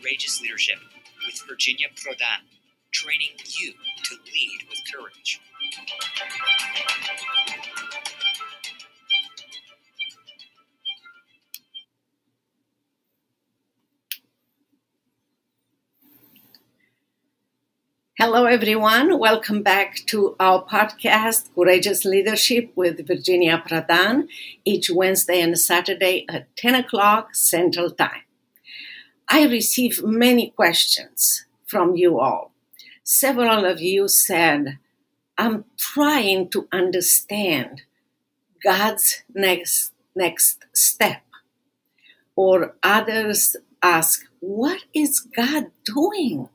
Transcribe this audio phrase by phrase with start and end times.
[0.00, 0.78] Courageous Leadership
[1.26, 2.40] with Virginia Prodan,
[2.90, 3.72] training you
[4.04, 5.40] to lead with courage.
[18.18, 19.18] Hello, everyone.
[19.18, 24.28] Welcome back to our podcast, Courageous Leadership with Virginia Prodan,
[24.64, 28.22] each Wednesday and Saturday at 10 o'clock Central Time.
[29.32, 32.52] I receive many questions from you all.
[33.04, 34.78] Several of you said,
[35.38, 37.82] I'm trying to understand
[38.62, 41.22] God's next, next step.
[42.34, 46.48] Or others ask, What is God doing?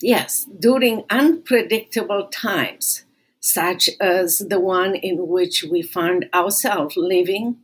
[0.00, 3.04] Yes, during unpredictable times,
[3.40, 7.63] such as the one in which we find ourselves living,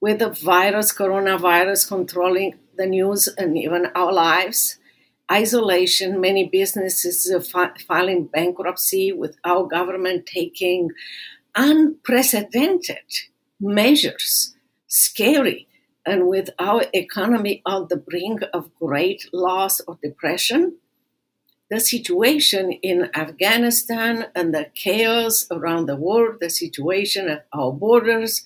[0.00, 4.78] with the virus, coronavirus controlling the news and even our lives,
[5.30, 10.90] isolation, many businesses fi- filing bankruptcy, with our government taking
[11.54, 13.04] unprecedented
[13.60, 14.54] measures,
[14.86, 15.68] scary
[16.06, 20.76] and with our economy on the brink of great loss or depression,
[21.70, 28.42] the situation in Afghanistan and the chaos around the world, the situation at our borders,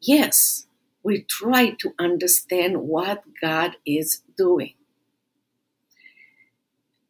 [0.00, 0.66] yes,
[1.04, 4.72] we try to understand what God is doing.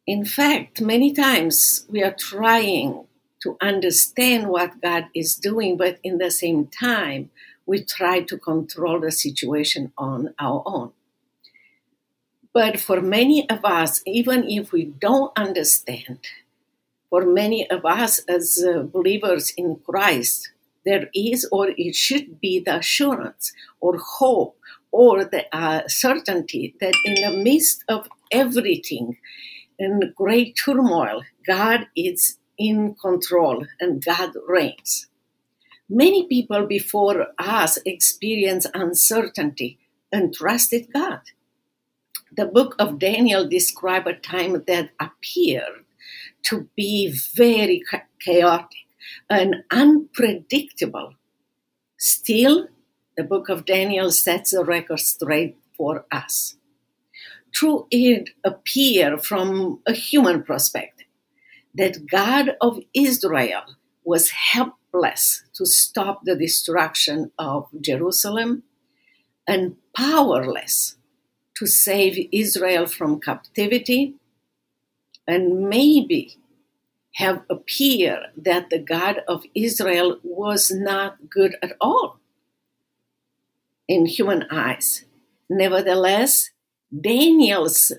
[0.05, 3.07] In fact, many times we are trying
[3.41, 7.31] to understand what God is doing, but in the same time,
[7.65, 10.91] we try to control the situation on our own.
[12.53, 16.19] But for many of us, even if we don't understand,
[17.09, 20.51] for many of us as uh, believers in Christ,
[20.85, 24.57] there is or it should be the assurance or hope
[24.91, 29.17] or the uh, certainty that in the midst of everything,
[29.77, 35.07] in great turmoil, God is in control and God reigns.
[35.89, 39.77] Many people before us experienced uncertainty
[40.11, 41.21] and trusted God.
[42.35, 45.85] The book of Daniel describes a time that appeared
[46.43, 47.83] to be very
[48.19, 48.84] chaotic
[49.29, 51.15] and unpredictable.
[51.97, 52.67] Still,
[53.17, 56.57] the book of Daniel sets the record straight for us.
[57.53, 61.07] True, it appeared from a human perspective
[61.73, 63.63] that God of Israel
[64.03, 68.63] was helpless to stop the destruction of Jerusalem
[69.47, 70.97] and powerless
[71.57, 74.15] to save Israel from captivity,
[75.27, 76.37] and maybe
[77.15, 82.19] have appeared that the God of Israel was not good at all
[83.87, 85.05] in human eyes.
[85.49, 86.51] Nevertheless,
[86.91, 87.93] Daniel's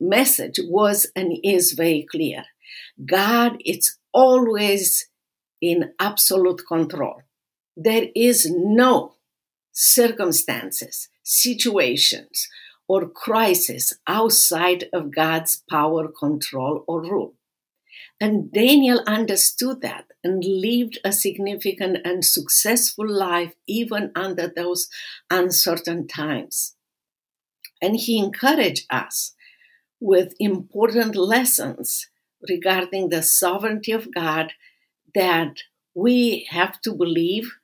[0.00, 2.44] message was and is very clear.
[3.06, 5.08] God is always
[5.60, 7.22] in absolute control.
[7.76, 9.14] There is no
[9.72, 12.48] circumstances, situations,
[12.86, 17.34] or crisis outside of God's power, control, or rule.
[18.20, 24.88] And Daniel understood that and lived a significant and successful life even under those
[25.30, 26.74] uncertain times.
[27.80, 29.32] And he encouraged us
[30.00, 32.08] with important lessons
[32.46, 34.52] regarding the sovereignty of God
[35.14, 35.62] that
[35.94, 37.56] we have to believe,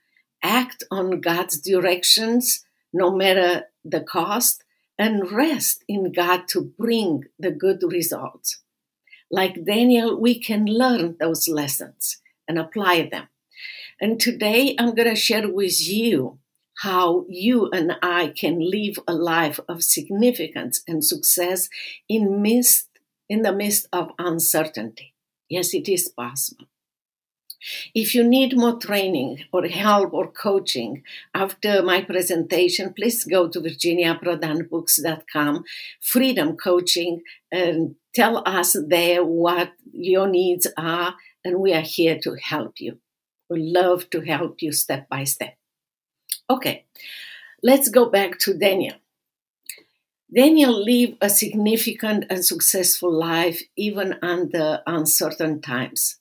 [0.43, 4.65] act on God's directions, no matter the cost,
[4.99, 8.62] and rest in God to bring the good results.
[9.31, 13.28] Like Daniel, we can learn those lessons and apply them.
[14.00, 16.38] And today I'm going to share with you
[16.82, 21.69] how you and I can live a life of significance and success
[22.09, 22.88] in midst
[23.28, 25.14] in the midst of uncertainty.
[25.49, 26.67] Yes, it is possible.
[27.94, 31.02] If you need more training or help or coaching
[31.34, 35.64] after my presentation, please go to virginiaprodanbooks.com,
[36.00, 42.34] freedom coaching, and tell us there what your needs are, and we are here to
[42.34, 42.98] help you.
[43.48, 45.56] We love to help you step by step.
[46.48, 46.84] Okay,
[47.62, 48.96] let's go back to Daniel.
[50.32, 56.18] Daniel lived a significant and successful life even under uncertain times.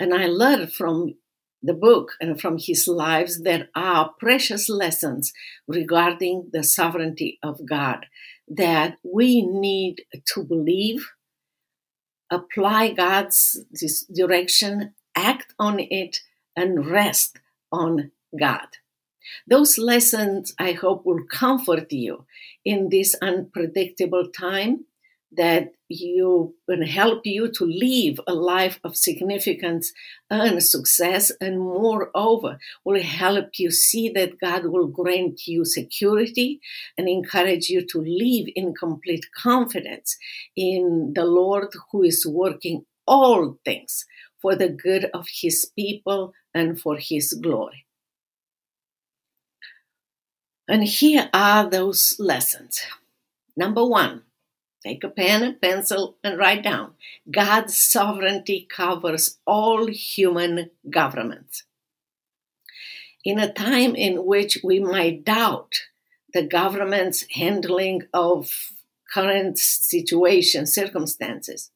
[0.00, 1.14] And I learned from
[1.62, 5.32] the book and from his lives there are precious lessons
[5.68, 8.06] regarding the sovereignty of God
[8.48, 10.04] that we need
[10.34, 11.06] to believe,
[12.30, 13.60] apply God's
[14.12, 16.20] direction, act on it,
[16.56, 17.38] and rest
[17.70, 18.68] on God.
[19.46, 22.24] Those lessons, I hope, will comfort you
[22.64, 24.86] in this unpredictable time
[25.32, 29.92] that you will help you to live a life of significance
[30.28, 36.60] and success and moreover will help you see that god will grant you security
[36.98, 40.16] and encourage you to live in complete confidence
[40.56, 44.06] in the lord who is working all things
[44.40, 47.86] for the good of his people and for his glory.
[50.68, 52.80] And here are those lessons.
[53.56, 54.22] Number one
[54.82, 56.92] Take a pen and pencil and write down.
[57.30, 61.64] God's sovereignty covers all human governments.
[63.24, 65.74] In a time in which we might doubt
[66.32, 68.50] the government's handling of
[69.12, 71.70] current situations, circumstances,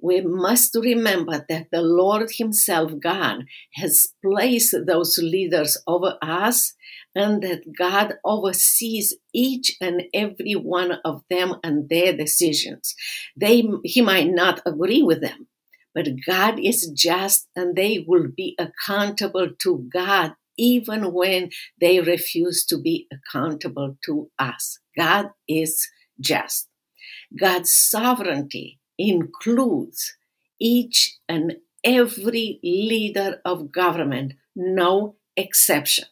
[0.00, 3.44] we must remember that the Lord Himself, God,
[3.74, 6.74] has placed those leaders over us
[7.16, 12.94] and that God oversees each and every one of them and their decisions.
[13.36, 15.48] They, he might not agree with them,
[15.94, 22.64] but God is just and they will be accountable to God even when they refuse
[22.66, 24.78] to be accountable to us.
[24.96, 25.88] God is
[26.20, 26.68] just.
[27.38, 30.16] God's sovereignty includes
[30.58, 36.06] each and every leader of government, no exception.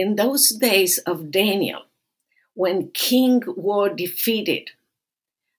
[0.00, 1.82] In those days of Daniel,
[2.54, 4.70] when king were defeated,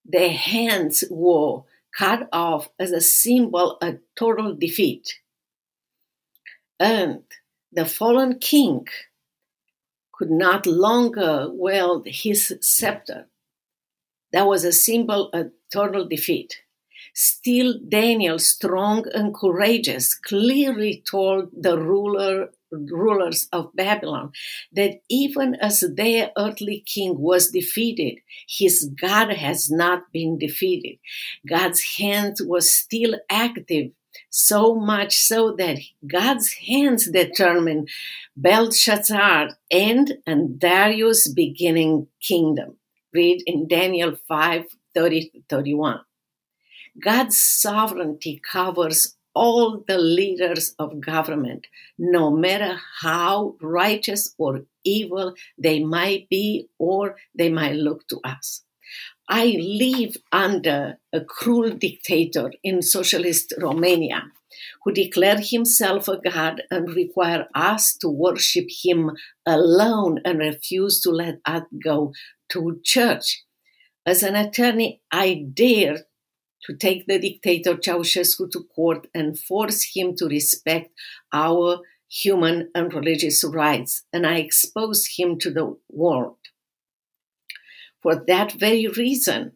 [0.04, 1.62] their hands were
[1.96, 5.20] cut off as a symbol of total defeat.
[6.80, 7.22] And
[7.72, 8.88] the fallen king
[10.12, 13.28] could not longer wield his scepter.
[14.34, 16.64] That was a symbol of total defeat.
[17.14, 24.32] Still, Daniel, strong and courageous, clearly told the ruler rulers of Babylon
[24.74, 30.98] that even as their earthly king was defeated, his God has not been defeated.
[31.48, 33.92] God's hand was still active,
[34.30, 37.90] so much so that God's hands determined
[38.36, 42.78] Belshazzar end and Darius beginning kingdom.
[43.14, 46.02] Read in Daniel 5 30 31.
[47.02, 51.68] God's sovereignty covers all the leaders of government,
[51.98, 58.64] no matter how righteous or evil they might be or they might look to us.
[59.30, 64.24] I live under a cruel dictator in socialist Romania
[64.84, 69.12] who declared himself a god and required us to worship him
[69.46, 72.12] alone and refuse to let us go
[72.50, 73.44] to church.
[74.06, 76.02] As an attorney, I dared
[76.66, 80.92] to take the dictator Ceausescu to court and force him to respect
[81.34, 81.80] our
[82.10, 86.38] human and religious rights, and I exposed him to the world.
[88.02, 89.54] For that very reason,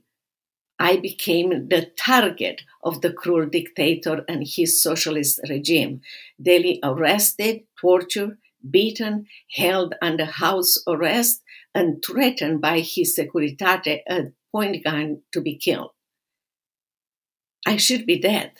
[0.77, 6.01] I became the target of the cruel dictator and his socialist regime,
[6.41, 8.37] daily arrested, tortured,
[8.69, 11.41] beaten, held under house arrest,
[11.73, 15.94] and threatened by his Securitate at point gun to be killed.
[17.65, 18.51] I should be dead.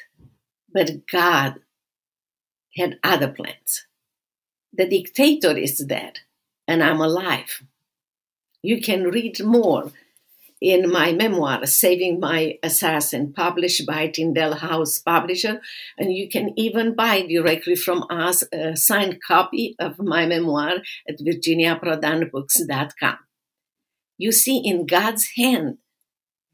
[0.74, 1.60] But God
[2.76, 3.86] had other plans.
[4.74, 6.20] The dictator is dead,
[6.68, 7.64] and I'm alive.
[8.62, 9.92] You can read more
[10.60, 15.62] in my memoir, Saving My Assassin, published by Tyndale House Publisher,
[15.98, 21.20] and you can even buy directly from us a signed copy of my memoir at
[21.20, 23.18] virginiaprodanbooks.com.
[24.18, 25.78] You see, in God's hand,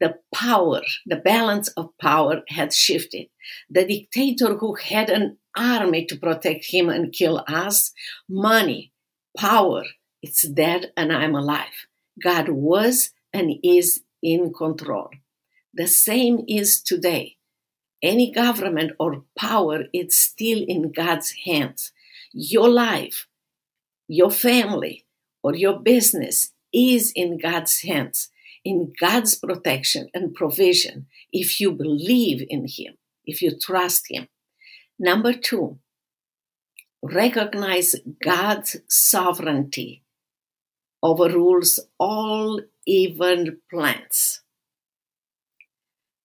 [0.02, 3.28] the power, the balance of power had shifted.
[3.70, 7.92] The dictator who had an army to protect him and kill us,
[8.28, 8.92] money,
[9.38, 9.84] power,
[10.20, 11.86] it's dead and I'm alive.
[12.20, 15.10] God was and is in control.
[15.72, 17.36] The same is today.
[18.02, 21.92] Any government or power, it's still in God's hands.
[22.32, 23.28] Your life,
[24.08, 25.06] your family,
[25.44, 28.31] or your business is in God's hands
[28.64, 34.28] in God's protection and provision if you believe in Him, if you trust Him.
[34.98, 35.78] Number two,
[37.02, 40.02] recognize God's sovereignty
[41.02, 44.42] overrules all even plans.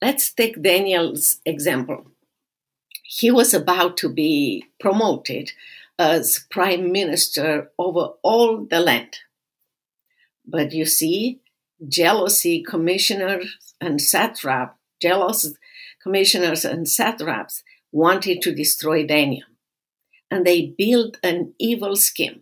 [0.02, 2.12] Let's take Daniel's example.
[3.04, 5.52] He was about to be promoted
[5.98, 9.18] as prime minister over all the land.
[10.46, 11.40] But you see,
[11.88, 15.54] jealousy commissioners and satraps, jealous
[16.02, 19.48] commissioners and satraps wanted to destroy Daniel.
[20.30, 22.42] and they built an evil scheme.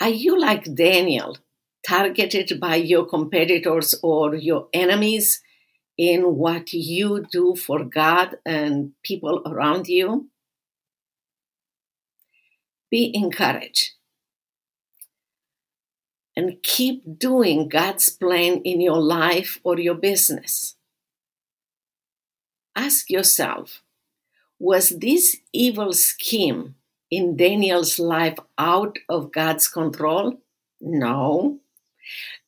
[0.00, 1.38] Are you like Daniel,
[1.86, 5.40] targeted by your competitors or your enemies
[5.98, 10.28] in what you do for God and people around you?
[12.90, 13.95] Be encouraged
[16.36, 20.76] and keep doing God's plan in your life or your business.
[22.76, 23.82] Ask yourself
[24.58, 26.76] was this evil scheme
[27.10, 30.40] in Daniel's life out of God's control?
[30.80, 31.60] No.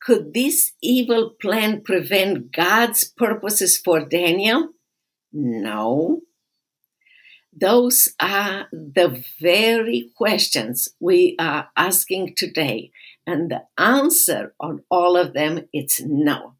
[0.01, 4.69] Could this evil plan prevent God's purposes for Daniel?
[5.31, 6.21] No.
[7.53, 12.91] Those are the very questions we are asking today,
[13.29, 16.55] and the answer on all of them is no.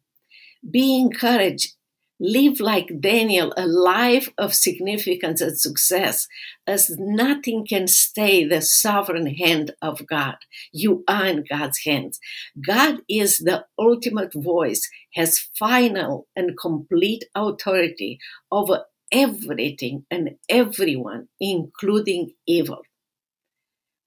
[0.68, 1.74] Be encouraged
[2.22, 6.28] Live like Daniel, a life of significance and success,
[6.66, 10.36] as nothing can stay the sovereign hand of God.
[10.70, 12.20] You are in God's hands.
[12.62, 18.18] God is the ultimate voice, has final and complete authority
[18.52, 22.82] over everything and everyone, including evil.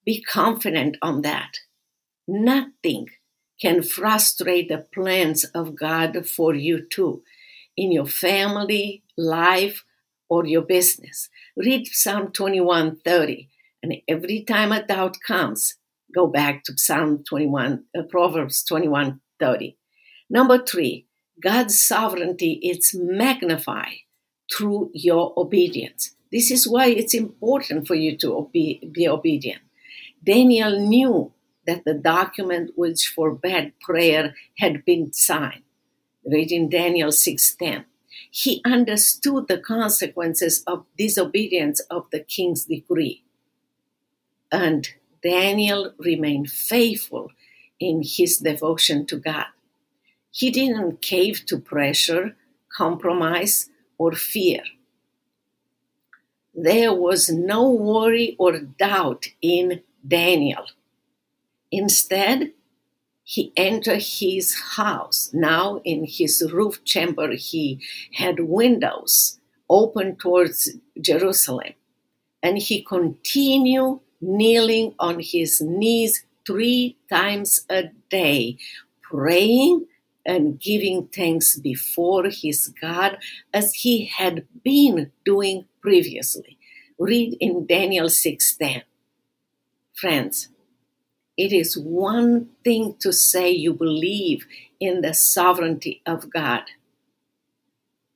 [0.05, 1.53] Be confident on that.
[2.27, 3.09] Nothing
[3.61, 7.23] can frustrate the plans of God for you too
[7.75, 9.83] in your family, life,
[10.29, 11.29] or your business.
[11.55, 13.49] Read Psalm 21:30,
[13.81, 15.75] and every time a doubt comes,
[16.13, 19.77] go back to Psalm 21, uh, Proverbs 21:30.
[20.29, 21.05] Number three,
[21.41, 23.97] God's sovereignty is magnified
[24.51, 26.15] through your obedience.
[26.31, 29.61] This is why it's important for you to obe- be obedient.
[30.23, 31.32] Daniel knew
[31.65, 35.63] that the document which forbade prayer had been signed
[36.25, 37.85] reading Daniel 6:10.
[38.31, 43.23] He understood the consequences of disobedience of the king's decree.
[44.51, 44.87] And
[45.21, 47.31] Daniel remained faithful
[47.79, 49.47] in his devotion to God.
[50.31, 52.35] He didn't cave to pressure,
[52.69, 54.63] compromise, or fear.
[56.55, 60.65] There was no worry or doubt in Daniel.
[61.73, 62.51] Instead,
[63.23, 65.31] he entered his house.
[65.33, 67.79] Now, in his roof chamber, he
[68.13, 70.69] had windows open towards
[71.01, 71.73] Jerusalem.
[72.43, 78.57] And he continued kneeling on his knees three times a day,
[79.01, 79.87] praying
[80.23, 83.17] and giving thanks before his God
[83.51, 86.59] as he had been doing previously.
[86.99, 88.83] Read in Daniel 6:10.
[89.93, 90.49] Friends,
[91.37, 94.45] it is one thing to say you believe
[94.79, 96.63] in the sovereignty of God.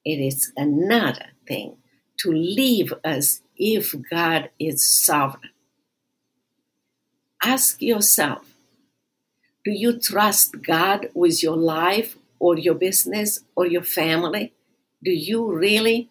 [0.06, 1.78] It is another thing
[2.20, 5.52] to live as if God is sovereign.
[7.42, 8.44] Ask yourself
[9.66, 14.54] do you trust God with your life or your business or your family?
[15.04, 16.10] Do you really?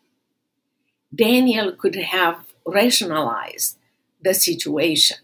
[1.14, 3.78] Daniel could have rationalized
[4.20, 5.16] the situation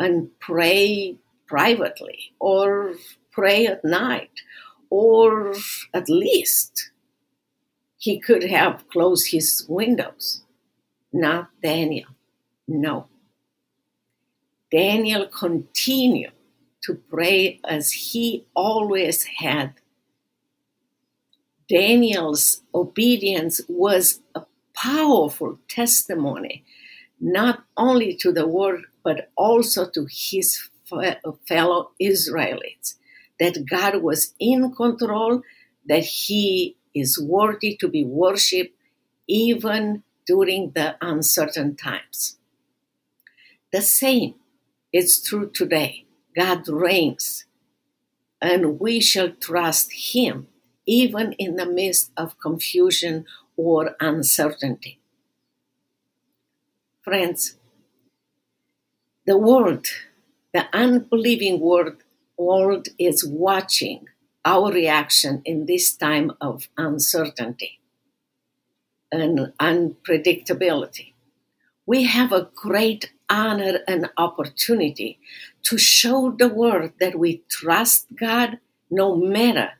[0.00, 1.16] and pray
[1.46, 2.94] privately or
[3.30, 4.32] pray at night
[4.88, 5.54] or
[5.94, 6.90] at least
[7.98, 10.42] he could have closed his windows.
[11.12, 12.08] Not Daniel.
[12.66, 13.08] No.
[14.72, 16.32] Daniel continued
[16.84, 19.74] to pray as he always had.
[21.68, 24.42] Daniel's obedience was a
[24.74, 26.64] powerful testimony,
[27.20, 30.68] not only to the word but also to his
[31.46, 32.96] fellow Israelites,
[33.38, 35.42] that God was in control,
[35.86, 38.76] that he is worthy to be worshiped
[39.26, 42.38] even during the uncertain times.
[43.72, 44.34] The same
[44.92, 46.04] is true today.
[46.36, 47.44] God reigns,
[48.40, 50.48] and we shall trust him
[50.86, 53.24] even in the midst of confusion
[53.56, 55.00] or uncertainty.
[57.02, 57.56] Friends,
[59.26, 59.86] the world,
[60.54, 61.96] the unbelieving world,
[62.38, 64.06] world is watching
[64.44, 67.80] our reaction in this time of uncertainty
[69.12, 71.12] and unpredictability.
[71.84, 75.18] We have a great honor and opportunity
[75.64, 78.58] to show the world that we trust God
[78.90, 79.72] no matter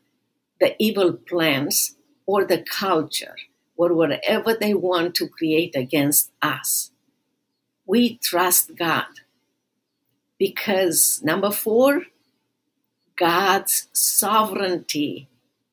[0.61, 3.37] the evil plans or the culture
[3.77, 6.91] or whatever they want to create against us.
[7.87, 9.07] We trust God
[10.41, 12.07] because number four,
[13.17, 15.29] God's sovereignty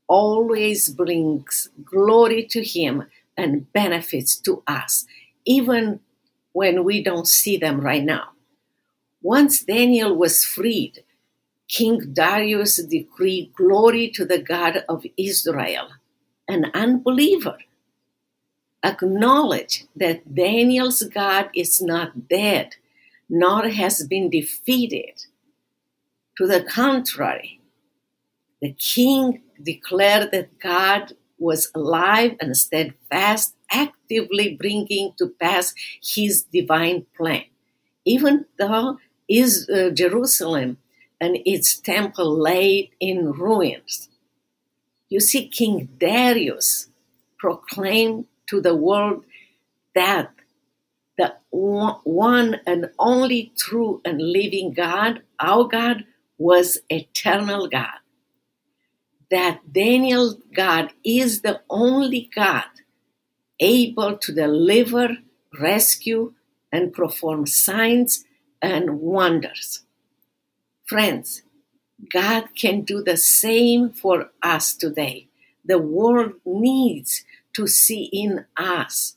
[0.08, 3.06] always brings glory to Him
[3.38, 5.06] and benefits to us,
[5.46, 6.02] even
[6.52, 8.32] when we don't see them right now.
[9.22, 11.04] Once Daniel was freed,
[11.70, 15.88] King Darius decreed glory to the God of Israel.
[16.50, 17.58] An unbeliever
[18.84, 22.76] acknowledge that Daniel's God is not dead,
[23.30, 25.26] nor has been defeated.
[26.38, 27.60] To the contrary,
[28.62, 37.06] the king declared that God was alive and steadfast, actively bringing to pass his divine
[37.16, 37.44] plan.
[38.06, 40.78] Even though is uh, Jerusalem
[41.20, 44.10] and its temple laid in ruins.
[45.10, 46.88] You see, King Darius
[47.38, 49.26] proclaimed to the world
[49.96, 50.32] that
[51.18, 56.06] the one and only true and living God, our God,
[56.38, 58.00] was eternal God.
[59.32, 62.66] That Daniel God is the only God
[63.60, 65.18] able to deliver,
[65.60, 66.34] rescue,
[66.72, 68.26] and perform signs
[68.62, 69.84] and wonders.
[70.86, 71.42] Friends,
[72.14, 75.28] God can do the same for us today.
[75.66, 79.17] The world needs to see in us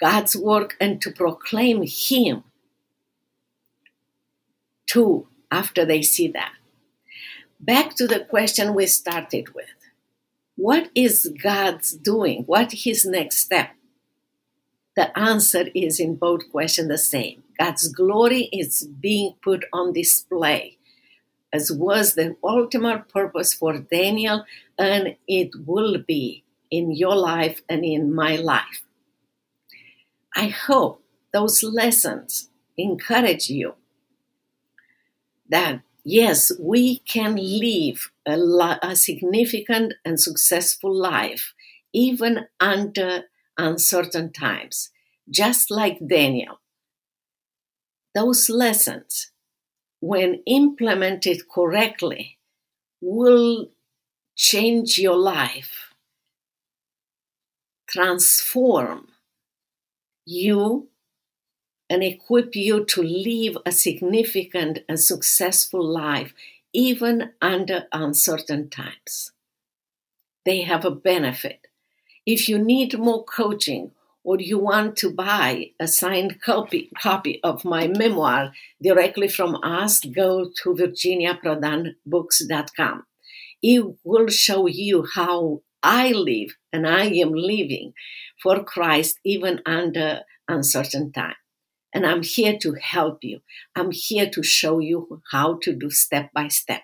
[0.00, 2.44] God's work and to proclaim Him
[4.86, 6.52] too after they see that.
[7.60, 9.66] Back to the question we started with
[10.56, 12.44] What is God's doing?
[12.44, 13.70] What His next step?
[14.96, 17.44] The answer is in both questions the same.
[17.58, 20.78] God's glory is being put on display,
[21.52, 24.44] as was the ultimate purpose for Daniel,
[24.76, 28.82] and it will be in your life and in my life.
[30.38, 31.02] I hope
[31.32, 33.74] those lessons encourage you
[35.48, 38.38] that yes, we can live a,
[38.80, 41.54] a significant and successful life
[41.92, 43.24] even under
[43.58, 44.90] uncertain times,
[45.28, 46.60] just like Daniel.
[48.14, 49.32] Those lessons,
[49.98, 52.38] when implemented correctly,
[53.00, 53.70] will
[54.36, 55.88] change your life
[57.88, 59.08] transform
[60.28, 60.88] you
[61.88, 66.34] and equip you to live a significant and successful life
[66.72, 69.32] even under uncertain times.
[70.44, 71.68] They have a benefit.
[72.26, 77.64] If you need more coaching or you want to buy a signed copy, copy of
[77.64, 83.06] my memoir directly from us, go to virginiaprodanbooks.com.
[83.62, 87.92] It will show you how I live and I am living
[88.42, 91.34] for Christ even under uncertain time.
[91.94, 93.40] And I'm here to help you.
[93.74, 96.82] I'm here to show you how to do step by step.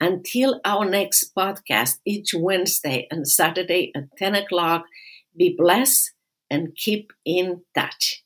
[0.00, 4.84] Until our next podcast, each Wednesday and Saturday at 10 o'clock,
[5.36, 6.12] be blessed
[6.50, 8.21] and keep in touch.